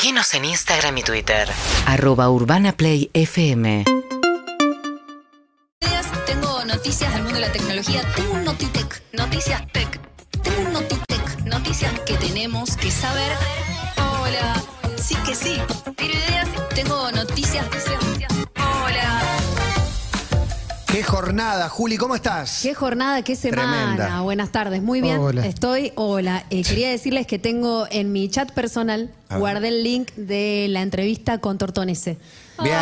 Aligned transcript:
Seguinos 0.00 0.32
en 0.34 0.44
Instagram 0.44 0.96
y 0.98 1.02
Twitter. 1.02 1.48
Arroba 1.84 2.30
Urbana 2.30 2.70
Play 2.70 3.10
FM. 3.14 3.82
días 5.80 6.06
tengo 6.24 6.64
noticias 6.64 7.12
del 7.12 7.24
mundo 7.24 7.40
de 7.40 7.46
la 7.46 7.50
tecnología. 7.50 8.02
Tengo 8.14 8.34
un 8.34 8.44
Notitec, 8.44 9.02
noticias 9.12 9.60
tech. 9.72 10.00
Tengo 10.40 10.60
un 10.68 10.72
Notitec, 10.72 11.40
noticias 11.46 11.92
que 12.06 12.14
tenemos 12.14 12.76
que 12.76 12.92
saber. 12.92 13.32
Hola, 13.96 14.62
sí 15.02 15.16
que 15.26 15.34
sí. 15.34 15.60
Tengo 16.76 17.10
noticias. 17.10 17.66
Hola. 17.66 17.97
Jornada, 21.28 21.68
Juli, 21.68 21.98
¿cómo 21.98 22.14
estás? 22.14 22.60
Qué 22.62 22.72
jornada, 22.74 23.20
qué 23.20 23.36
semana. 23.36 23.94
Tremenda. 23.96 24.20
Buenas 24.22 24.50
tardes, 24.50 24.80
muy 24.82 25.02
bien. 25.02 25.18
Hola. 25.18 25.44
Estoy, 25.44 25.92
hola. 25.94 26.44
Eh, 26.48 26.62
quería 26.62 26.88
decirles 26.88 27.26
que 27.26 27.38
tengo 27.38 27.86
en 27.90 28.12
mi 28.12 28.30
chat 28.30 28.50
personal, 28.52 29.10
guardé 29.36 29.68
el 29.68 29.84
link 29.84 30.10
de 30.16 30.68
la 30.70 30.80
entrevista 30.80 31.36
con 31.36 31.58
Tortonese. 31.58 32.16
Bien. 32.62 32.74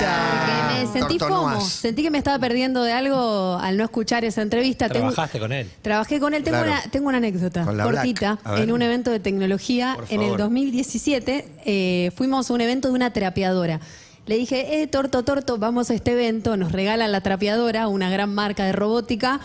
Porque 0.00 0.86
me 0.86 0.92
sentí 0.98 1.18
fomo, 1.18 1.60
sentí 1.60 2.02
que 2.02 2.10
me 2.10 2.16
estaba 2.18 2.38
perdiendo 2.38 2.82
de 2.82 2.92
algo 2.92 3.58
al 3.60 3.76
no 3.76 3.84
escuchar 3.84 4.24
esa 4.24 4.40
entrevista. 4.40 4.88
Tengo- 4.88 5.10
Trabajaste 5.12 5.38
con 5.38 5.52
él. 5.52 5.70
Trabajé 5.82 6.18
con 6.20 6.32
él. 6.32 6.42
Tengo, 6.42 6.56
Claro. 6.62 6.72
una, 6.72 6.90
tengo 6.90 7.08
una 7.08 7.18
anécdota 7.18 7.64
Con 7.64 7.76
la 7.76 7.84
cortita. 7.84 8.32
Black. 8.32 8.46
A 8.46 8.52
ver. 8.52 8.62
En 8.62 8.72
un 8.72 8.80
evento 8.80 9.10
de 9.10 9.20
tecnología, 9.20 9.92
Por 9.96 10.06
en 10.08 10.20
el 10.22 10.26
favor. 10.28 10.38
2017, 10.38 11.46
eh, 11.66 12.10
fuimos 12.16 12.50
a 12.50 12.54
un 12.54 12.62
evento 12.62 12.88
de 12.88 12.94
una 12.94 13.12
trapeadora. 13.12 13.78
Le 14.26 14.36
dije, 14.36 14.80
eh, 14.80 14.86
Torto, 14.86 15.22
Torto, 15.22 15.58
vamos 15.58 15.90
a 15.90 15.94
este 15.94 16.12
evento. 16.12 16.56
Nos 16.56 16.72
regalan 16.72 17.12
la 17.12 17.20
trapeadora, 17.20 17.88
una 17.88 18.08
gran 18.08 18.34
marca 18.34 18.64
de 18.64 18.72
robótica. 18.72 19.40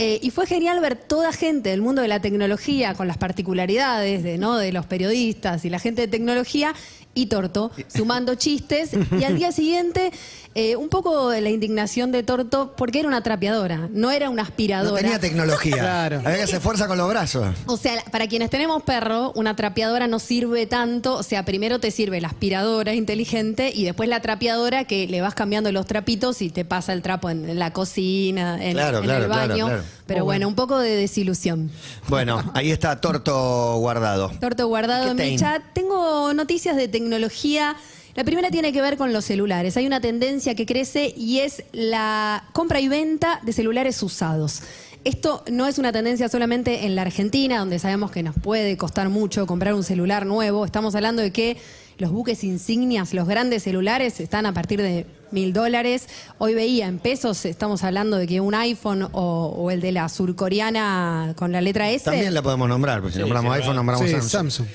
Eh, 0.00 0.20
y 0.22 0.30
fue 0.30 0.46
genial 0.46 0.80
ver 0.80 0.96
toda 0.96 1.32
gente 1.32 1.70
del 1.70 1.80
mundo 1.80 2.02
de 2.02 2.08
la 2.08 2.20
tecnología, 2.20 2.94
con 2.94 3.08
las 3.08 3.16
particularidades 3.16 4.22
de, 4.22 4.38
¿no? 4.38 4.56
de 4.56 4.70
los 4.70 4.86
periodistas 4.86 5.64
y 5.64 5.70
la 5.70 5.78
gente 5.78 6.02
de 6.02 6.08
tecnología, 6.08 6.74
y 7.18 7.26
Torto, 7.26 7.70
sumando 7.88 8.34
chistes. 8.36 8.90
Y 9.18 9.24
al 9.24 9.36
día 9.36 9.50
siguiente, 9.52 10.12
eh, 10.54 10.76
un 10.76 10.88
poco 10.88 11.30
de 11.30 11.40
la 11.40 11.50
indignación 11.50 12.12
de 12.12 12.22
Torto, 12.22 12.74
porque 12.76 13.00
era 13.00 13.08
una 13.08 13.22
trapeadora, 13.22 13.88
no 13.92 14.10
era 14.10 14.30
una 14.30 14.42
No 14.42 14.48
aspiradora. 14.48 15.02
tenía 15.02 15.18
tecnología. 15.18 15.76
Claro. 15.78 16.18
Había 16.24 16.36
que 16.36 16.42
hacer 16.44 16.60
fuerza 16.60 16.86
con 16.86 16.96
los 16.98 17.08
brazos. 17.08 17.46
O 17.66 17.76
sea, 17.76 17.94
para 18.12 18.26
quienes 18.28 18.50
tenemos 18.50 18.82
perro, 18.82 19.32
una 19.34 19.56
trapeadora 19.56 20.06
no 20.06 20.18
sirve 20.18 20.66
tanto. 20.66 21.14
O 21.16 21.22
sea, 21.22 21.44
primero 21.44 21.78
te 21.80 21.90
sirve 21.90 22.20
la 22.20 22.28
aspiradora 22.28 22.94
inteligente 22.94 23.70
y 23.74 23.84
después 23.84 24.08
la 24.08 24.20
trapeadora 24.20 24.84
que 24.84 25.06
le 25.06 25.20
vas 25.20 25.34
cambiando 25.34 25.72
los 25.72 25.86
trapitos 25.86 26.40
y 26.42 26.50
te 26.50 26.64
pasa 26.64 26.92
el 26.92 27.02
trapo 27.02 27.30
en, 27.30 27.48
en 27.48 27.58
la 27.58 27.72
cocina, 27.72 28.62
en, 28.64 28.72
Claro, 28.74 28.98
en 28.98 29.04
claro, 29.04 29.24
el 29.24 29.30
baño. 29.30 29.66
claro. 29.66 29.82
Pero 30.06 30.24
bueno, 30.24 30.48
un 30.48 30.54
poco 30.54 30.78
de 30.78 30.96
desilusión. 30.96 31.70
Bueno, 32.08 32.42
ahí 32.54 32.70
está 32.70 32.98
Torto 33.00 33.76
guardado. 33.76 34.30
Torto 34.40 34.66
guardado 34.66 35.14
¿Qué 35.14 35.22
en 35.24 35.30
mi 35.32 35.36
chat. 35.38 35.62
Tengo 35.74 36.32
noticias 36.32 36.76
de 36.76 36.88
tecnología. 36.88 37.07
La 38.14 38.24
primera 38.24 38.50
tiene 38.50 38.72
que 38.72 38.80
ver 38.80 38.96
con 38.96 39.12
los 39.12 39.24
celulares. 39.24 39.76
Hay 39.76 39.86
una 39.86 40.00
tendencia 40.00 40.54
que 40.54 40.66
crece 40.66 41.14
y 41.16 41.38
es 41.38 41.62
la 41.72 42.48
compra 42.52 42.80
y 42.80 42.88
venta 42.88 43.40
de 43.44 43.52
celulares 43.52 44.02
usados. 44.02 44.62
Esto 45.04 45.44
no 45.50 45.66
es 45.66 45.78
una 45.78 45.92
tendencia 45.92 46.28
solamente 46.28 46.84
en 46.84 46.96
la 46.96 47.02
Argentina, 47.02 47.60
donde 47.60 47.78
sabemos 47.78 48.10
que 48.10 48.22
nos 48.22 48.34
puede 48.34 48.76
costar 48.76 49.08
mucho 49.08 49.46
comprar 49.46 49.74
un 49.74 49.84
celular 49.84 50.26
nuevo. 50.26 50.64
Estamos 50.64 50.94
hablando 50.94 51.22
de 51.22 51.32
que 51.32 51.56
los 51.98 52.10
buques 52.10 52.44
insignias, 52.44 53.14
los 53.14 53.28
grandes 53.28 53.62
celulares, 53.62 54.20
están 54.20 54.46
a 54.46 54.52
partir 54.52 54.82
de 54.82 55.06
mil 55.30 55.52
dólares. 55.52 56.06
Hoy 56.38 56.54
veía 56.54 56.86
en 56.86 56.98
pesos, 56.98 57.44
estamos 57.44 57.84
hablando 57.84 58.16
de 58.16 58.26
que 58.26 58.40
un 58.40 58.54
iPhone 58.54 59.02
o, 59.12 59.54
o 59.56 59.70
el 59.70 59.80
de 59.80 59.92
la 59.92 60.08
surcoreana 60.08 61.34
con 61.36 61.52
la 61.52 61.60
letra 61.60 61.90
S. 61.90 62.04
También 62.04 62.32
la 62.34 62.42
podemos 62.42 62.68
nombrar, 62.68 63.00
porque 63.00 63.12
si 63.12 63.16
Sí, 63.18 63.20
nombramos 63.20 63.54
sí, 63.54 63.60
iPhone, 63.60 63.76
nombramos 63.76 64.06
Sí, 64.06 64.12
Samsung. 64.12 64.30
Samsung. 64.30 64.66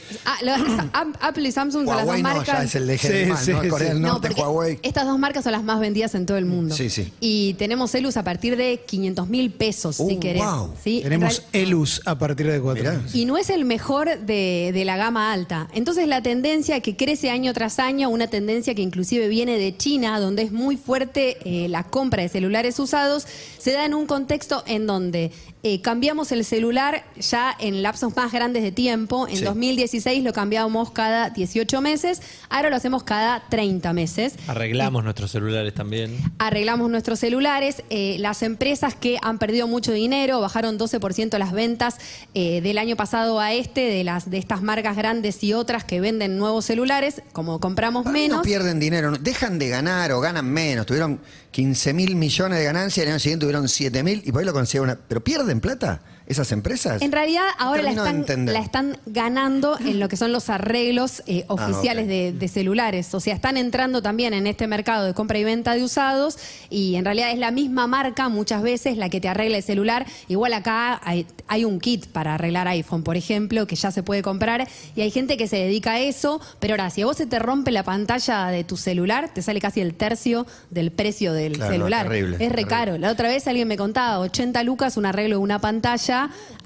Ah, 0.93 1.05
Apple 1.21 1.47
y 1.47 1.51
Samsung 1.51 1.85
son 1.85 1.95
las 1.95 2.05
dos 2.05 2.15
Huawei 2.15 2.23
no, 2.23 2.29
marcas. 2.29 2.57
ya 2.59 2.63
es 2.63 2.75
el 2.75 2.87
de 2.87 2.97
Sí, 2.97 3.07
Germán, 3.07 3.37
sí, 3.45 3.51
¿no? 3.51 3.67
Corea 3.69 3.89
del. 3.89 4.01
No, 4.01 4.07
Norte, 4.09 4.29
Huawei. 4.35 4.79
estas 4.83 5.05
dos 5.05 5.17
marcas 5.19 5.43
son 5.43 5.51
las 5.53 5.63
más 5.63 5.79
vendidas 5.79 6.13
en 6.15 6.25
todo 6.25 6.37
el 6.37 6.45
mundo. 6.45 6.75
Sí, 6.75 6.89
sí. 6.89 7.11
Y 7.19 7.53
tenemos 7.55 7.91
celus 7.91 8.17
a 8.17 8.23
partir 8.23 8.55
de 8.57 8.81
500 8.85 9.27
mil 9.29 9.51
pesos, 9.51 9.95
si 9.97 10.03
Uh, 10.03 10.19
querés. 10.19 10.43
wow. 10.43 10.73
Tenemos 10.83 11.43
Elus 11.53 12.01
a 12.05 12.17
partir 12.17 12.47
de 12.51 12.59
cuatro. 12.59 12.83
Mirá. 12.83 12.95
años. 12.99 13.15
y 13.15 13.25
no 13.25 13.37
es 13.37 13.49
el 13.49 13.65
mejor 13.65 14.19
de, 14.19 14.71
de 14.73 14.85
la 14.85 14.97
gama 14.97 15.31
alta. 15.33 15.67
Entonces 15.73 16.07
la 16.07 16.21
tendencia 16.21 16.79
que 16.81 16.95
crece 16.95 17.29
año 17.29 17.53
tras 17.53 17.79
año, 17.79 18.09
una 18.09 18.27
tendencia 18.27 18.75
que 18.75 18.81
inclusive 18.81 19.27
viene 19.27 19.57
de 19.57 19.75
China, 19.75 20.19
donde 20.19 20.42
es 20.43 20.51
muy 20.51 20.77
fuerte 20.77 21.37
eh, 21.45 21.67
la 21.69 21.83
compra 21.83 22.21
de 22.23 22.29
celulares 22.29 22.79
usados, 22.79 23.25
se 23.57 23.71
da 23.71 23.85
en 23.85 23.93
un 23.93 24.05
contexto 24.05 24.63
en 24.67 24.87
donde 24.87 25.31
eh, 25.63 25.81
cambiamos 25.81 26.31
el 26.33 26.43
celular 26.45 27.03
ya 27.17 27.55
en 27.59 27.81
lapsos 27.83 28.15
más 28.15 28.31
grandes 28.31 28.63
de 28.63 28.71
tiempo. 28.71 29.27
En 29.27 29.37
Sí. 29.37 29.43
2016 29.45 30.23
lo 30.23 30.33
cambiábamos 30.33 30.91
cada 30.91 31.29
18 31.29 31.79
meses, 31.81 32.21
ahora 32.49 32.69
lo 32.69 32.75
hacemos 32.75 33.03
cada 33.03 33.43
30 33.49 33.93
meses. 33.93 34.35
Arreglamos 34.47 35.03
nuestros 35.03 35.31
celulares 35.31 35.73
también. 35.73 36.17
arreglamos 36.37 36.89
nuestros 36.89 37.19
celulares. 37.19 37.83
Eh, 37.89 38.17
las 38.19 38.43
empresas 38.43 38.93
que 38.95 39.17
han 39.21 39.39
perdido 39.39 39.67
mucho 39.67 39.91
dinero 39.93 40.41
bajaron 40.41 40.77
12% 40.77 41.37
las 41.37 41.53
ventas 41.53 41.97
eh, 42.33 42.59
del 42.61 42.77
año 42.77 42.95
pasado 42.95 43.39
a 43.39 43.53
este, 43.53 43.81
de, 43.81 44.03
las, 44.03 44.29
de 44.29 44.37
estas 44.37 44.61
marcas 44.61 44.97
grandes 44.97 45.43
y 45.43 45.53
otras 45.53 45.83
que 45.85 46.01
venden 46.01 46.37
nuevos 46.37 46.65
celulares, 46.65 47.21
como 47.31 47.59
compramos 47.59 48.03
Para 48.03 48.13
menos. 48.13 48.37
no 48.39 48.43
pierden 48.43 48.79
dinero, 48.79 49.11
dejan 49.17 49.57
de 49.59 49.69
ganar 49.69 50.11
o 50.11 50.19
ganan 50.19 50.45
menos. 50.45 50.85
Tuvieron 50.85 51.19
15 51.53 51.93
mil 51.93 52.15
millones 52.17 52.59
de 52.59 52.65
ganancias, 52.65 53.05
el 53.05 53.11
año 53.11 53.19
siguiente 53.19 53.45
tuvieron 53.45 53.69
7 53.69 54.03
mil 54.03 54.21
y 54.25 54.31
por 54.31 54.41
ahí 54.41 54.45
lo 54.45 54.53
consiguieron. 54.53 54.89
Una... 54.89 54.99
¿Pero 55.07 55.23
pierden 55.23 55.61
plata 55.61 56.01
esas 56.27 56.51
empresas? 56.51 57.01
En 57.01 57.11
realidad 57.11 57.43
ahora 57.57 57.81
la 57.81 57.91
están, 57.91 58.15
entender. 58.17 58.53
la 58.53 58.59
están 58.61 58.97
ganando 59.05 59.77
en 59.85 59.99
lo 59.99 60.07
que 60.09 60.17
son 60.17 60.31
los 60.31 60.49
arreglos 60.49 61.23
eh, 61.27 61.45
oficiales 61.47 62.03
ok. 62.05 62.09
de, 62.09 62.31
de 62.33 62.47
celulares. 62.47 63.13
O 63.13 63.19
sea, 63.19 63.33
están 63.35 63.57
entrando 63.57 64.01
también 64.01 64.33
en 64.33 64.47
este 64.47 64.67
mercado 64.67 65.05
de 65.05 65.13
compra 65.13 65.37
y 65.37 65.43
venta 65.43 65.73
de 65.75 65.83
usados 65.83 66.37
y 66.69 66.95
en 66.95 67.05
realidad 67.05 67.31
es 67.31 67.37
la 67.39 67.51
misma 67.51 67.87
marca 67.87 68.29
muchas 68.29 68.61
veces 68.61 68.97
la 68.97 69.09
que 69.09 69.19
te 69.21 69.27
arregla 69.27 69.57
el 69.57 69.63
celular. 69.63 70.05
Igual 70.27 70.53
acá 70.53 70.99
hay, 71.03 71.25
hay 71.47 71.65
un 71.65 71.79
kit 71.79 72.07
para 72.07 72.35
arreglar 72.35 72.67
iPhone, 72.67 73.03
por 73.03 73.17
ejemplo, 73.17 73.67
que 73.67 73.75
ya 73.75 73.91
se 73.91 74.03
puede 74.03 74.21
comprar 74.21 74.67
y 74.95 75.01
hay 75.01 75.11
gente 75.11 75.37
que 75.37 75.47
se 75.47 75.57
dedica 75.57 75.93
a 75.93 75.99
eso. 75.99 76.39
Pero 76.59 76.73
ahora, 76.73 76.89
si 76.89 77.01
a 77.01 77.05
vos 77.05 77.17
se 77.17 77.25
te 77.25 77.39
rompe 77.39 77.71
la 77.71 77.83
pantalla 77.83 78.47
de 78.47 78.63
tu 78.63 78.77
celular, 78.77 79.31
te 79.33 79.41
sale 79.41 79.59
casi 79.59 79.81
el 79.81 79.93
tercio 79.95 80.45
del 80.69 80.91
precio 80.91 81.33
del 81.33 81.53
Claro, 81.53 81.71
celular. 81.73 82.07
terrible, 82.07 82.35
es 82.35 82.39
re 82.39 82.47
terrible. 82.47 82.69
caro. 82.69 82.97
La 82.97 83.11
otra 83.11 83.27
vez 83.29 83.47
alguien 83.47 83.67
me 83.67 83.77
contaba, 83.77 84.19
80 84.19 84.63
lucas 84.63 84.97
un 84.97 85.05
arreglo 85.05 85.35
de 85.37 85.41
una 85.41 85.59
pantalla, 85.59 86.12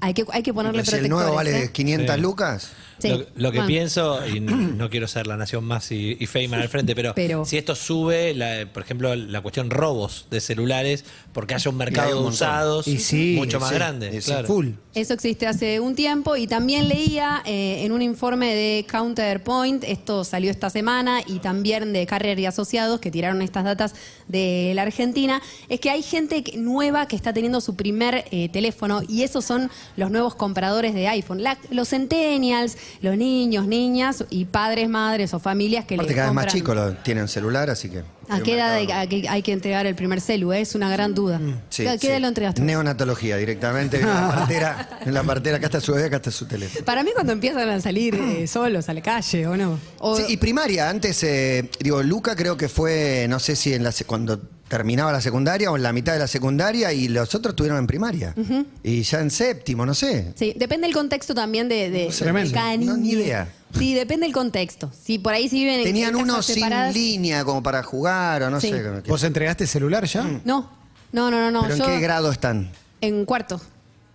hay 0.00 0.14
que, 0.14 0.24
hay 0.32 0.42
que 0.42 0.52
ponerle 0.54 0.84
si 0.84 0.90
el 0.90 1.00
protectores. 1.00 1.10
nuevo 1.10 1.34
vale 1.36 1.64
¿eh? 1.64 1.72
500 1.72 2.14
Sí. 2.16 2.20
lucas. 2.20 2.68
Sí. 2.98 3.08
Lo, 3.08 3.18
lo 3.36 3.52
que 3.52 3.58
Bueno. 3.58 3.66
pienso, 3.66 4.26
y 4.26 4.40
no 4.40 4.90
quiero 4.90 5.06
ser 5.08 5.26
la 5.26 5.36
nación 5.36 5.64
más 5.64 5.90
y, 5.92 6.16
y 6.18 6.26
Feynman 6.26 6.60
al 6.60 6.68
frente, 6.68 6.94
pero, 6.94 7.14
Pero- 7.14 7.44
si 7.44 7.56
esto 7.56 7.74
sube, 7.74 8.34
la- 8.34 8.66
por 8.72 8.82
ejemplo, 8.82 9.14
la 9.14 9.40
cuestión 9.40 9.70
robos 9.70 10.26
de 10.30 10.40
celulares, 10.40 11.04
porque 11.32 11.54
haya 11.54 11.70
un 11.70 11.76
mercado 11.76 12.22
de 12.22 12.28
usados 12.28 12.88
Y 12.88 12.98
sí, 12.98 13.34
mucho 13.36 13.60
más 13.60 13.68
sí, 13.68 13.74
grande. 13.76 14.20
claro. 14.24 14.48
Full. 14.48 14.68
Eso 14.94 15.14
existe 15.14 15.46
hace 15.46 15.78
un 15.78 15.94
tiempo 15.94 16.34
y 16.36 16.46
también 16.48 16.88
leía 16.88 17.42
eh, 17.44 17.84
en 17.84 17.92
un 17.92 18.02
informe 18.02 18.52
de 18.54 18.84
Counterpoint, 18.90 19.84
esto 19.84 20.24
salió 20.24 20.50
esta 20.50 20.70
semana, 20.70 21.20
y 21.26 21.38
también 21.38 21.92
de 21.92 22.04
Carrier 22.06 22.38
y 22.40 22.46
Asociados, 22.46 22.98
que 23.00 23.10
tiraron 23.10 23.42
estas 23.42 23.64
datas 23.64 23.94
de 24.26 24.72
la 24.74 24.82
Argentina, 24.82 25.40
es 25.68 25.80
que 25.80 25.90
hay 25.90 26.02
gente 26.02 26.42
nueva 26.56 27.06
que 27.06 27.16
está 27.16 27.32
teniendo 27.32 27.60
su 27.60 27.76
primer 27.76 28.24
eh, 28.30 28.48
teléfono 28.48 29.02
y 29.08 29.22
esos 29.22 29.44
son 29.44 29.70
los 29.96 30.10
nuevos 30.10 30.34
compradores 30.34 30.94
de 30.94 31.08
iPhone. 31.08 31.42
La- 31.42 31.58
los 31.70 31.88
centennials, 31.90 32.76
los 33.00 33.16
niños, 33.16 33.66
niñas 33.66 34.24
y 34.30 34.44
padres, 34.46 34.88
madres 34.88 35.34
o 35.34 35.38
familias 35.38 35.84
que 35.84 35.94
Aparte, 35.94 36.10
les 36.12 36.16
cada 36.16 36.28
vez 36.28 36.34
más 36.34 36.46
chicos 36.46 36.74
lo 36.76 36.92
tienen 36.94 37.28
celular, 37.28 37.70
así 37.70 37.88
que. 37.88 38.02
¿A 38.30 38.40
qué 38.40 38.56
edad 38.56 38.74
hay, 38.74 38.90
hay 38.90 39.08
que- 39.08 39.26
hay 39.28 39.42
que 39.42 39.52
entregar 39.52 39.86
el 39.86 39.94
primer 39.94 40.20
celu? 40.20 40.52
eh? 40.52 40.60
Es 40.60 40.74
una 40.74 40.90
gran 40.90 41.14
duda. 41.14 41.40
Sí, 41.70 41.86
¿A 41.86 41.92
qué 41.92 41.98
sí. 41.98 42.06
edad 42.08 42.20
lo 42.20 42.28
entregaste? 42.28 42.60
Neonatología 42.60 43.36
directamente. 43.38 44.00
En 44.00 44.06
la 44.06 44.28
partera, 44.34 44.98
en 45.06 45.14
la 45.14 45.22
partera, 45.22 45.56
acá 45.56 45.66
está 45.66 45.80
su 45.80 45.92
bebé, 45.94 46.06
acá 46.08 46.16
está 46.16 46.30
su 46.30 46.44
teléfono. 46.46 46.84
Para 46.84 47.02
mí 47.02 47.10
cuando 47.14 47.32
empiezan 47.32 47.68
a 47.70 47.80
salir 47.80 48.14
eh, 48.14 48.46
solos 48.48 48.88
a 48.90 48.94
la 48.94 49.00
calle, 49.00 49.46
¿o 49.46 49.56
no? 49.56 49.78
O- 50.00 50.16
Sí, 50.16 50.24
y 50.28 50.36
primaria, 50.36 50.90
antes, 50.90 51.22
eh, 51.22 51.70
digo, 51.80 52.02
Luca 52.02 52.36
creo 52.36 52.56
que 52.58 52.68
fue, 52.68 53.26
no 53.30 53.38
sé 53.38 53.56
si 53.56 53.72
en 53.72 53.82
la, 53.82 53.92
cuando 54.06 54.38
terminaba 54.68 55.10
la 55.12 55.20
secundaria 55.20 55.70
o 55.70 55.76
en 55.76 55.82
la 55.82 55.92
mitad 55.92 56.12
de 56.12 56.18
la 56.18 56.26
secundaria 56.26 56.92
y 56.92 57.08
los 57.08 57.34
otros 57.34 57.52
estuvieron 57.52 57.78
en 57.78 57.86
primaria. 57.86 58.34
Y 58.82 59.02
ya 59.02 59.20
en 59.20 59.30
séptimo, 59.30 59.84
no 59.86 59.94
sé. 59.94 60.32
Sí, 60.36 60.54
depende 60.56 60.86
del 60.86 60.94
contexto 60.94 61.34
también 61.34 61.68
de, 61.68 61.90
de, 61.90 62.06
Tremendo. 62.08 62.50
de 62.50 62.54
cada 62.54 62.76
No, 62.76 62.96
ni 62.96 63.10
idea. 63.10 63.48
Sí, 63.76 63.94
depende 63.94 64.26
del 64.26 64.34
contexto. 64.34 64.90
Si 65.02 65.18
por 65.18 65.32
ahí 65.34 65.48
si 65.48 65.58
viven 65.60 65.80
en- 65.80 65.84
Tenían 65.84 66.10
en 66.14 66.22
unos 66.22 66.46
sin 66.46 66.56
separadas- 66.56 66.94
línea 66.94 67.44
como 67.44 67.62
para 67.62 67.82
jugar 67.82 68.42
o 68.42 68.50
no 68.50 68.60
Sí. 68.60 68.70
sé. 68.70 68.82
¿Vos 69.06 69.22
entregaste 69.24 69.66
celular 69.66 70.04
ya? 70.06 70.22
No, 70.44 70.70
no, 71.12 71.30
no, 71.30 71.40
no, 71.40 71.50
no. 71.50 71.62
¿Pero 71.62 71.74
en 71.74 71.82
qué 71.82 72.00
grado 72.00 72.30
están? 72.30 72.70
en 73.00 73.24
cuarto. 73.24 73.60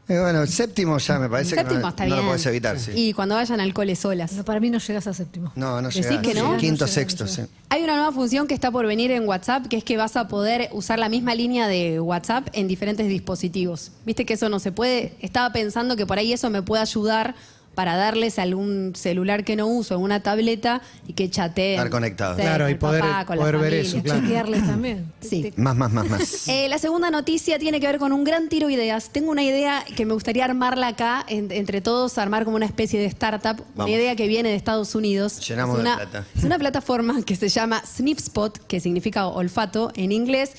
Eh, 0.10 0.20
bueno, 0.20 0.42
el 0.42 0.50
séptimo 0.50 0.98
ya 0.98 1.18
me 1.18 1.30
parece 1.30 1.52
Séptimo 1.56 1.70
que 1.78 1.82
no, 1.82 1.88
está 1.90 2.04
no 2.04 2.08
bien. 2.08 2.18
lo 2.20 2.26
puedes 2.32 2.46
evitar, 2.46 2.78
sí. 2.78 2.92
Y 2.94 3.14
cuando 3.14 3.36
vayan 3.36 3.62
al 3.62 3.74
cole 3.74 3.96
solas. 3.96 4.34
No, 4.34 4.44
para 4.44 4.60
mí 4.60 4.70
no 4.70 4.78
llegas 4.80 5.08
a 5.08 5.14
séptimo. 5.14 5.54
No, 5.56 5.82
no 5.82 5.88
¿Decís 5.88 6.10
llega. 6.10 6.22
que 6.22 6.34
no? 6.34 6.58
Quinto, 6.58 6.84
No 6.86 6.92
sexto, 6.92 7.24
no 7.24 7.30
sí. 7.30 7.38
llega. 7.38 7.48
Hay 7.70 7.84
una 7.84 7.96
nueva 7.96 8.12
función 8.12 8.46
que 8.48 8.54
está 8.54 8.70
por 8.70 8.86
venir 8.86 9.12
en 9.12 9.26
WhatsApp, 9.28 9.68
que 9.68 9.78
es 9.78 9.84
que 9.86 9.96
vas 9.96 10.18
a 10.18 10.28
poder 10.28 10.68
usar 10.74 11.00
la 11.00 11.08
misma 11.08 11.36
línea 11.36 11.68
de 11.68 12.02
WhatsApp 12.02 12.48
en 12.52 12.68
diferentes 12.68 13.08
dispositivos. 13.08 13.92
Viste 14.06 14.26
que 14.26 14.34
eso 14.34 14.50
no 14.50 14.60
se 14.60 14.74
puede. 14.74 15.14
Estaba 15.22 15.54
pensando 15.54 15.96
que 15.96 16.06
por 16.06 16.18
ahí 16.20 16.34
eso 16.34 16.50
me 16.50 16.62
puede 16.62 16.82
ayudar 16.82 17.36
para 17.76 17.96
darles 17.96 18.38
algún 18.40 18.94
celular 18.96 19.44
que 19.44 19.56
no 19.56 19.68
uso, 19.68 19.96
alguna 19.96 20.22
tableta 20.22 20.82
y 21.08 21.14
que 21.14 21.30
chateen. 21.30 21.72
Estar 21.74 21.90
conectados. 21.90 22.36
Sí, 22.38 22.42
Claro, 22.44 22.66
con 22.66 22.72
y 22.72 22.76
poder- 22.76 23.02
papá, 23.02 23.26
con 23.26 23.38
la 23.38 23.42
poder 23.44 23.58
ver 23.58 23.74
eso, 23.74 24.02
claro. 24.04 24.22
Chequearles 24.22 24.66
también. 24.68 25.12
Sí. 25.22 25.54
Más, 25.56 25.76
más, 25.76 25.92
más, 25.92 26.10
más. 26.10 26.48
Eh, 26.48 26.68
la 26.70 26.78
segunda 26.78 27.10
noticia 27.10 27.58
tiene 27.60 27.80
que 27.80 27.88
ver 27.88 27.98
con 27.98 28.12
un 28.14 28.24
gran 28.24 28.50
tiro 28.50 28.68
de 28.68 28.74
ideas. 28.74 29.10
Tengo 29.12 29.32
una 29.32 29.44
idea 29.44 29.84
que 29.96 30.06
me 30.06 30.14
gustaría 30.14 30.46
armarla 30.46 30.88
acá, 30.90 31.26
en- 31.28 31.52
entre 31.52 31.82
todos, 31.82 32.18
armar 32.18 32.44
como 32.46 32.56
una 32.58 32.66
especie 32.66 33.00
de 33.00 33.06
startup. 33.08 33.64
Una 33.76 33.90
idea 33.90 34.16
que 34.16 34.28
viene 34.28 34.50
de 34.50 34.56
Estados 34.56 34.94
Unidos. 34.96 35.40
Llenamos 35.48 35.78
es 35.80 35.84
de 35.84 35.90
una, 35.90 35.98
plata. 35.98 36.26
Es 36.38 36.44
una 36.44 36.60
plataforma 36.60 37.22
que 37.24 37.36
se 37.36 37.50
llama 37.50 37.82
SnipSpot, 37.86 38.58
que 38.68 38.80
significa 38.80 39.28
olfato 39.28 39.92
en 39.96 40.12
inglés. 40.12 40.52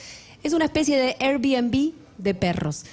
Es 0.43 0.53
una 0.53 0.65
especie 0.65 0.99
de 0.99 1.17
Airbnb 1.21 1.93
de 2.19 2.35
perros. 2.35 2.85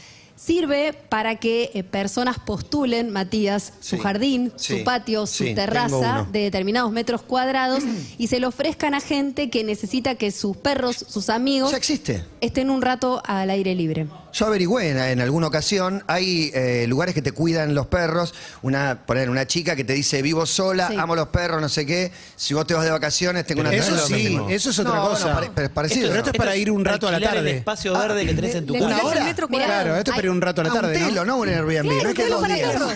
Sirve 0.43 0.93
para 1.07 1.35
que 1.35 1.69
eh, 1.75 1.83
personas 1.83 2.39
postulen, 2.39 3.11
Matías, 3.11 3.73
su 3.79 3.99
jardín, 3.99 4.51
Sí. 4.55 4.77
su 4.79 4.83
patio, 4.83 5.27
su 5.27 5.43
tengo 5.43 5.55
terraza 5.55 6.21
uno. 6.21 6.27
de 6.31 6.39
determinados 6.39 6.91
metros 6.91 7.21
cuadrados 7.21 7.83
y 8.17 8.25
se 8.25 8.39
lo 8.39 8.47
ofrezcan 8.47 8.95
a 8.95 9.01
gente 9.01 9.51
que 9.51 9.63
necesita 9.63 10.15
que 10.15 10.31
sus 10.31 10.57
perros, 10.57 11.05
sus 11.07 11.29
amigos, 11.29 11.69
Ya 11.71 11.77
existe. 11.77 12.23
estén 12.41 12.71
un 12.71 12.81
rato 12.81 13.21
al 13.25 13.51
aire 13.51 13.75
libre. 13.75 14.07
Yo 14.33 14.45
averigüé 14.47 14.89
en, 14.89 14.97
en 14.97 15.21
alguna 15.21 15.47
ocasión, 15.47 16.03
hay 16.07 16.51
eh, 16.53 16.85
lugares 16.87 17.13
que 17.13 17.21
te 17.21 17.31
cuidan 17.31 17.75
los 17.75 17.87
perros, 17.87 18.33
una, 18.61 18.99
poner 19.05 19.29
una 19.29 19.45
chica 19.47 19.75
que 19.75 19.83
te 19.83 19.93
dice 19.93 20.21
vivo 20.21 20.45
sola, 20.45 20.87
Sí. 20.89 20.95
amo 20.97 21.15
los 21.15 21.27
perros, 21.29 21.61
no 21.61 21.69
sé 21.69 21.85
qué, 21.85 22.11
si 22.35 22.53
vos 22.53 22.65
te 22.65 22.73
vas 22.73 22.83
de 22.85 22.91
vacaciones 22.91 23.45
tengo 23.45 23.61
una 23.61 23.71
Eso 23.73 23.91
no 23.91 23.95
es 23.97 24.01
lo 24.01 24.07
sí, 24.07 24.13
mismo. 24.29 24.49
eso 24.49 24.69
es 24.69 24.79
otra 24.79 24.93
No, 24.95 25.01
bueno, 25.01 25.15
cosa. 25.15 25.33
pare- 25.33 25.51
pero 25.53 25.67
es 25.67 25.73
parecido. 25.73 26.07
Pero 26.07 26.17
esto 26.19 26.31
es 26.31 26.37
para 26.37 26.55
ir 26.55 26.71
un 26.71 26.83
rato 26.85 27.07
a 27.07 27.11
la 27.11 27.17
Alquilar 27.17 27.37
el 27.37 27.43
tarde. 27.43 27.57
espacio 27.57 27.93
verde 27.97 28.25
que 28.25 28.33
tenés 28.33 28.55
en 28.55 28.65
tu 28.65 28.73
Le- 28.73 28.79
casa. 28.79 28.89
le- 28.91 28.95
¿Una 29.01 29.05
hora? 29.09 29.19
el 29.19 29.25
metro 29.25 29.47
Mirá, 29.49 29.59
cuadrado. 29.65 29.83
Claro, 29.83 29.97
esto 29.99 30.11
es 30.11 30.15
para 30.15 30.25
ir 30.27 30.31
un 30.31 30.41
rato 30.41 30.61
a 30.61 30.63
la 30.63 30.69
Ah, 30.69 30.73
un 30.73 30.81
tarde, 30.81 30.93
telo, 30.99 31.25
¿no? 31.25 31.25
no 31.25 31.37
un 31.37 31.49
Airbnb, 31.49 31.85
no 31.85 31.91
es 31.99 32.05
un 32.05 32.13
que 32.13 32.27
dos 32.27 32.41
para 32.41 32.55
días. 32.55 32.71
perros. 32.71 32.91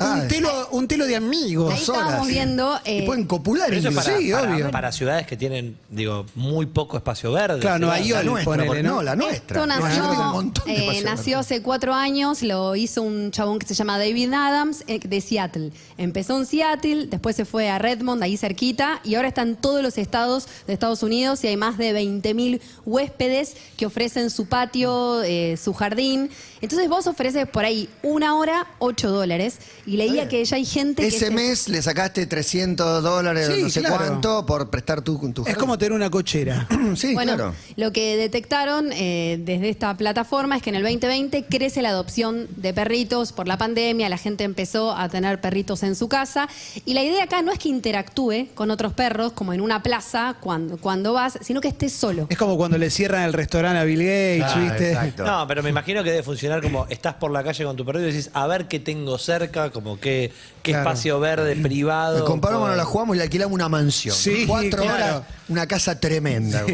Ah, 0.00 0.18
Un 0.22 0.28
telo, 0.28 0.68
un 0.72 0.88
telo 0.88 1.06
de 1.06 1.16
amigos. 1.16 1.72
Ahí 1.72 1.78
Dos 1.80 1.88
horas. 1.90 2.02
estábamos 2.02 2.28
viendo. 2.28 2.80
y 2.84 2.90
eh, 2.98 3.02
pueden 3.06 3.24
copular 3.26 3.68
Pero 3.68 3.78
eso 3.80 3.88
es 3.88 3.94
incluso. 3.94 4.10
para, 4.10 4.18
Sí, 4.22 4.30
para- 4.32 4.54
obvio. 4.54 4.70
para 4.70 4.92
ciudades 4.92 5.26
que 5.26 5.36
tienen, 5.36 5.76
digo, 5.88 6.26
muy 6.34 6.66
poco 6.66 6.96
espacio 6.96 7.32
verde. 7.32 7.60
Claro, 7.60 7.78
Nueva 7.78 7.96
ciudades- 7.98 8.24
La 8.26 8.30
nuestra, 8.30 8.44
ponele, 8.52 8.66
porque- 8.68 8.82
¿no? 8.82 8.94
no, 8.96 9.02
la 9.02 9.16
nuestra. 9.16 9.56
Esto 9.62 9.66
Nueva 9.66 9.80
York 9.80 9.88
nació, 9.98 10.10
tiene 10.10 10.24
un 10.26 10.32
montón 10.32 10.64
de 10.66 10.75
eh, 10.76 11.02
nació 11.04 11.38
hace 11.38 11.62
cuatro 11.62 11.94
años, 11.94 12.42
lo 12.42 12.76
hizo 12.76 13.02
un 13.02 13.30
chabón 13.30 13.58
que 13.58 13.66
se 13.66 13.74
llama 13.74 13.98
David 13.98 14.32
Adams 14.32 14.84
eh, 14.86 14.98
de 15.00 15.20
Seattle. 15.20 15.72
Empezó 15.98 16.36
en 16.38 16.46
Seattle, 16.46 17.06
después 17.06 17.36
se 17.36 17.44
fue 17.44 17.68
a 17.70 17.78
Redmond, 17.78 18.22
ahí 18.22 18.36
cerquita, 18.36 19.00
y 19.04 19.14
ahora 19.14 19.28
está 19.28 19.42
en 19.42 19.56
todos 19.56 19.82
los 19.82 19.98
estados 19.98 20.46
de 20.66 20.72
Estados 20.72 21.02
Unidos 21.02 21.42
y 21.44 21.48
hay 21.48 21.56
más 21.56 21.78
de 21.78 21.92
20.000 21.94 22.60
huéspedes 22.84 23.54
que 23.76 23.86
ofrecen 23.86 24.30
su 24.30 24.46
patio, 24.46 25.22
eh, 25.22 25.56
su 25.56 25.74
jardín. 25.74 26.30
Entonces 26.60 26.88
vos 26.88 27.06
ofreces 27.06 27.46
por 27.48 27.64
ahí 27.64 27.88
una 28.02 28.36
hora, 28.36 28.66
8 28.78 29.10
dólares, 29.10 29.58
y 29.86 29.96
leía 29.96 30.28
que 30.28 30.44
ya 30.44 30.56
hay 30.56 30.64
gente 30.64 31.02
que... 31.02 31.08
Ese 31.08 31.26
se- 31.26 31.30
mes 31.30 31.68
le 31.68 31.82
sacaste 31.82 32.26
300 32.26 33.02
dólares, 33.02 33.50
Sí, 33.54 33.62
no 33.62 33.70
sé 33.70 33.80
claro. 33.80 33.96
cuánto, 33.96 34.46
por 34.46 34.70
prestar 34.70 35.02
tu, 35.02 35.18
tu 35.32 35.42
Es 35.42 35.48
jardín. 35.48 35.60
como 35.60 35.78
tener 35.78 35.92
una 35.92 36.10
cochera. 36.10 36.66
Sí, 36.96 37.14
bueno, 37.14 37.34
claro. 37.34 37.54
lo 37.76 37.92
que 37.92 38.16
detectaron 38.16 38.90
eh, 38.92 39.38
desde 39.44 39.68
esta 39.68 39.94
plataforma 39.96 40.56
es 40.56 40.62
que 40.62 40.65
en 40.70 40.76
el 40.76 40.82
2020 40.82 41.44
crece 41.44 41.82
la 41.82 41.90
adopción 41.90 42.48
de 42.56 42.72
perritos 42.72 43.32
por 43.32 43.48
la 43.48 43.56
pandemia, 43.56 44.08
la 44.08 44.18
gente 44.18 44.44
empezó 44.44 44.92
a 44.92 45.08
tener 45.08 45.40
perritos 45.40 45.82
en 45.82 45.94
su 45.94 46.08
casa 46.08 46.48
y 46.84 46.94
la 46.94 47.02
idea 47.02 47.24
acá 47.24 47.42
no 47.42 47.52
es 47.52 47.58
que 47.58 47.68
interactúe 47.68 48.48
con 48.54 48.70
otros 48.70 48.92
perros 48.92 49.32
como 49.32 49.52
en 49.52 49.60
una 49.60 49.82
plaza 49.82 50.36
cuando, 50.40 50.76
cuando 50.78 51.12
vas, 51.12 51.38
sino 51.42 51.60
que 51.60 51.68
estés 51.68 51.92
solo. 51.92 52.26
Es 52.30 52.38
como 52.38 52.56
cuando 52.56 52.78
le 52.78 52.90
cierran 52.90 53.22
el 53.22 53.32
restaurante 53.32 53.78
a 53.78 53.84
Bill 53.84 54.00
Gates, 54.00 54.62
¿viste? 54.62 54.88
exacto. 54.90 55.24
No, 55.24 55.46
pero 55.46 55.62
me 55.62 55.70
imagino 55.70 56.02
que 56.02 56.10
debe 56.10 56.22
funcionar 56.22 56.62
como 56.62 56.86
estás 56.88 57.14
por 57.14 57.30
la 57.30 57.42
calle 57.42 57.64
con 57.64 57.76
tu 57.76 57.84
perrito 57.84 58.08
y 58.08 58.12
decís, 58.12 58.30
a 58.32 58.46
ver 58.46 58.66
qué 58.68 58.80
tengo 58.80 59.18
cerca, 59.18 59.70
como 59.70 59.98
qué, 59.98 60.32
qué 60.66 60.72
Claro. 60.72 60.88
espacio 60.90 61.20
verde 61.20 61.54
privado. 61.56 62.24
Comparamos, 62.24 62.64
puedo- 62.66 62.76
la 62.76 62.84
jugamos 62.84 63.14
y 63.14 63.18
le 63.18 63.24
alquilamos 63.24 63.54
una 63.54 63.68
mansión. 63.68 64.14
Sí, 64.14 64.44
Cuatro 64.46 64.82
claro. 64.82 64.94
horas, 64.94 65.22
una 65.48 65.66
casa 65.68 65.98
tremenda. 66.00 66.64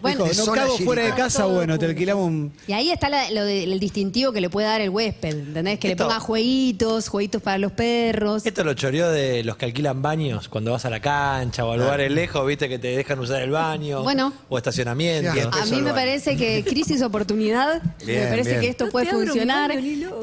Bueno, 0.00 0.24
Dijo, 0.24 0.46
no 0.46 0.52
cago 0.52 0.78
fuera 0.78 1.04
de 1.04 1.12
casa, 1.14 1.44
bueno, 1.44 1.78
te 1.78 1.84
alquilamos 1.86 2.26
un... 2.26 2.52
Y 2.66 2.72
ahí 2.72 2.90
está 2.90 3.08
la- 3.10 3.30
lo 3.30 3.44
de- 3.44 3.64
el 3.64 3.78
distintivo 3.78 4.32
que 4.32 4.40
le 4.40 4.48
puede 4.48 4.66
dar 4.66 4.80
el 4.80 4.88
huésped, 4.90 5.30
¿entendés? 5.36 5.78
Que 5.78 5.90
Esto- 5.90 6.04
le 6.04 6.08
ponga 6.08 6.20
jueguitos, 6.20 7.08
jueguitos 7.08 7.42
para 7.42 7.58
los 7.58 7.72
perros. 7.72 8.46
Esto 8.46 8.64
lo 8.64 8.72
choreó 8.74 9.10
de 9.10 9.44
los 9.44 9.56
que 9.56 9.66
alquilan 9.66 10.00
baños 10.02 10.48
cuando 10.48 10.72
vas 10.72 10.84
a 10.86 10.90
la 10.90 11.00
cancha 11.00 11.64
o 11.66 11.72
a 11.72 11.76
lugares 11.76 12.10
lejos, 12.10 12.46
viste 12.46 12.68
que 12.68 12.78
te 12.78 12.88
dejan 12.96 13.18
usar 13.18 13.42
el 13.42 13.50
baño. 13.50 14.02
Bueno. 14.02 14.32
O 14.48 14.56
estacionamiento. 14.56 15.32
Sí, 15.32 15.40
A 15.40 15.66
mí 15.66 15.82
me 15.82 15.92
parece 15.92 16.36
que 16.36 16.64
crisis 16.64 17.02
oportunidad, 17.02 17.82
Bien, 18.06 18.20
me 18.24 18.26
parece 18.28 18.50
bien. 18.50 18.60
que 18.62 18.68
esto 18.68 18.86
No 18.86 18.90
puede 18.92 19.10
funcionar. 19.10 19.72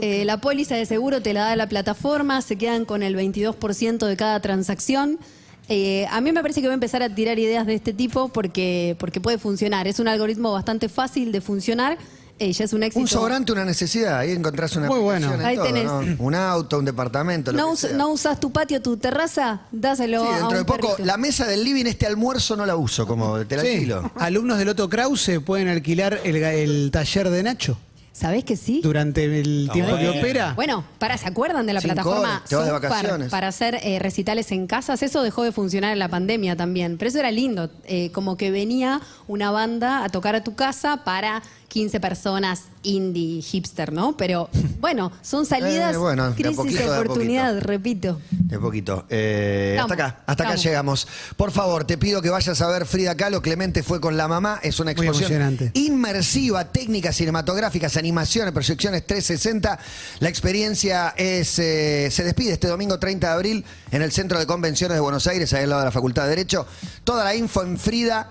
Eh, 0.01 0.23
la 0.25 0.41
póliza 0.41 0.75
de 0.75 0.85
seguro 0.85 1.21
te 1.21 1.33
la 1.33 1.41
da 1.41 1.55
la 1.55 1.67
plataforma, 1.67 2.41
se 2.41 2.55
quedan 2.57 2.85
con 2.85 3.03
el 3.03 3.15
22% 3.19 4.05
de 4.05 4.17
cada 4.17 4.39
transacción. 4.39 5.19
Eh, 5.67 6.07
a 6.09 6.19
mí 6.21 6.31
me 6.31 6.41
parece 6.41 6.61
que 6.61 6.67
voy 6.67 6.71
a 6.71 6.73
empezar 6.75 7.03
a 7.03 7.13
tirar 7.13 7.37
ideas 7.37 7.67
de 7.67 7.75
este 7.75 7.93
tipo 7.93 8.29
porque, 8.29 8.95
porque 8.99 9.21
puede 9.21 9.37
funcionar. 9.37 9.87
Es 9.87 9.99
un 9.99 10.07
algoritmo 10.07 10.51
bastante 10.51 10.89
fácil 10.89 11.31
de 11.31 11.41
funcionar. 11.41 11.97
Eh, 12.41 12.53
ya 12.53 12.63
es 12.63 12.71
un 12.71 12.81
éxito. 12.83 13.01
Un 13.01 13.07
sobrante, 13.09 13.51
una 13.51 13.65
necesidad. 13.65 14.17
Ahí 14.19 14.31
encontrás 14.31 14.73
una 14.77 14.87
Muy 14.87 14.99
bueno. 14.99 15.27
aplicación 15.27 15.41
en 15.41 15.45
Ahí 15.47 15.55
todo, 15.57 15.97
tenés. 15.99 16.17
¿no? 16.17 16.23
Un 16.25 16.35
auto, 16.35 16.79
un 16.79 16.85
departamento, 16.85 17.51
lo 17.51 17.57
no, 17.57 17.65
que 17.67 17.73
us- 17.73 17.79
sea. 17.81 17.93
no 17.97 18.09
usas 18.13 18.39
tu 18.39 18.49
patio, 18.51 18.81
tu 18.81 18.95
terraza, 18.95 19.61
dáselo 19.73 20.21
Sí, 20.23 20.27
a 20.29 20.31
dentro 20.37 20.47
un 20.51 20.55
de 20.59 20.63
poco, 20.63 20.87
perrito. 20.91 21.05
la 21.05 21.17
mesa 21.17 21.45
del 21.45 21.65
living, 21.65 21.85
este 21.85 22.07
almuerzo 22.07 22.55
no 22.55 22.65
la 22.65 22.77
uso, 22.77 23.05
como 23.05 23.45
te 23.45 23.57
la 23.57 23.61
Sí. 23.63 23.67
alquilo. 23.73 24.09
Alumnos 24.15 24.57
del 24.57 24.69
Otto 24.69 24.87
Krause 24.89 25.41
pueden 25.45 25.67
alquilar 25.67 26.21
el, 26.23 26.37
el 26.37 26.89
taller 26.91 27.29
de 27.29 27.43
Nacho 27.43 27.77
¿Sabés 28.11 28.43
que 28.43 28.55
sí? 28.55 28.81
durante 28.83 29.23
el 29.23 29.69
tiempo 29.71 29.95
que 29.97 30.05
bueno. 30.05 30.19
opera. 30.19 30.53
Bueno, 30.55 30.83
para, 30.97 31.17
¿se 31.17 31.27
acuerdan 31.27 31.65
de 31.65 31.73
la 31.73 31.81
plataforma 31.81 32.19
horas, 32.19 32.43
te 32.49 32.55
vas 32.55 32.65
de 32.65 32.71
vacaciones. 32.71 33.29
para 33.29 33.47
hacer 33.47 33.79
eh, 33.83 33.99
recitales 33.99 34.51
en 34.51 34.67
casas? 34.67 35.01
Eso 35.03 35.21
dejó 35.21 35.43
de 35.43 35.51
funcionar 35.51 35.93
en 35.93 35.99
la 35.99 36.09
pandemia 36.09 36.55
también, 36.55 36.97
pero 36.97 37.09
eso 37.09 37.19
era 37.19 37.31
lindo, 37.31 37.69
eh, 37.85 38.11
como 38.11 38.35
que 38.35 38.51
venía 38.51 39.01
una 39.27 39.51
banda 39.51 40.03
a 40.03 40.09
tocar 40.09 40.35
a 40.35 40.43
tu 40.43 40.55
casa 40.55 41.03
para 41.03 41.41
15 41.69 41.99
personas 41.99 42.63
indie 42.83 43.41
hipster, 43.41 43.93
¿no? 43.93 44.17
Pero 44.17 44.49
bueno, 44.79 45.11
son 45.21 45.45
salidas, 45.45 45.95
Eh, 45.95 45.97
bueno, 45.97 46.29
de 46.29 46.35
crisis 46.35 46.55
poquito, 46.57 46.79
de 46.79 46.89
de 46.89 46.95
a 46.95 46.99
oportunidad, 47.01 47.53
poquito. 47.53 47.67
repito. 47.67 48.21
De 48.31 48.59
poquito. 48.59 49.05
Eh, 49.09 49.77
hasta 49.79 49.93
acá, 49.93 50.19
hasta 50.25 50.43
acá 50.43 50.55
llegamos. 50.55 51.07
Por 51.37 51.51
favor, 51.51 51.85
te 51.85 51.97
pido 51.97 52.21
que 52.21 52.29
vayas 52.29 52.59
a 52.61 52.67
ver 52.67 52.85
Frida 52.85 53.15
Kahlo. 53.15 53.41
Clemente 53.41 53.83
fue 53.83 54.01
con 54.01 54.17
la 54.17 54.27
mamá. 54.27 54.59
Es 54.63 54.79
una 54.79 54.91
exposición 54.91 55.71
inmersiva, 55.73 56.65
técnicas 56.71 57.15
cinematográficas, 57.15 57.95
animaciones, 57.97 58.51
proyecciones 58.53 59.05
360. 59.05 59.79
La 60.19 60.29
experiencia 60.29 61.13
es, 61.15 61.59
eh, 61.59 62.09
se 62.11 62.23
despide 62.23 62.53
este 62.53 62.67
domingo 62.67 62.97
30 62.97 63.27
de 63.27 63.33
abril 63.33 63.65
en 63.91 64.01
el 64.01 64.11
Centro 64.11 64.39
de 64.39 64.47
Convenciones 64.47 64.95
de 64.95 65.01
Buenos 65.01 65.27
Aires, 65.27 65.53
ahí 65.53 65.63
al 65.63 65.69
lado 65.69 65.81
de 65.81 65.85
la 65.85 65.91
Facultad 65.91 66.23
de 66.23 66.29
Derecho. 66.29 66.65
Toda 67.03 67.23
la 67.23 67.35
info 67.35 67.61
en 67.61 67.77
Frida 67.77 68.29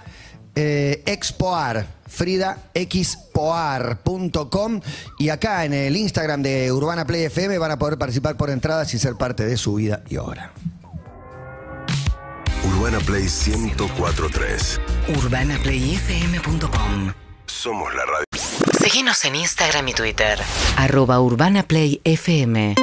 eh, 0.58 1.02
Expoar. 1.06 1.86
FridaExpoar.com 2.08 4.80
y 5.18 5.28
acá 5.28 5.66
en 5.66 5.74
el 5.74 5.94
Instagram 5.96 6.42
de 6.42 6.72
Urbana 6.72 7.06
Play 7.06 7.24
FM 7.24 7.58
van 7.58 7.70
a 7.70 7.78
poder 7.78 7.98
participar 7.98 8.36
por 8.36 8.50
entradas 8.50 8.92
y 8.94 8.98
ser 8.98 9.14
parte 9.14 9.44
de 9.44 9.56
su 9.58 9.74
vida 9.74 10.02
y 10.08 10.16
obra. 10.16 10.52
Urbana 12.64 12.98
Play 13.00 13.24
1043. 13.24 14.80
UrbanaPlayFM.com 15.16 17.12
Somos 17.46 17.94
la 17.94 18.06
radio. 18.06 18.24
Seguinos 18.80 19.22
en 19.26 19.36
Instagram 19.36 19.86
y 19.88 19.92
Twitter. 19.92 20.38
Arroba 20.76 21.20
Urbana 21.20 21.62
Play 21.62 22.00
FM 22.04 22.74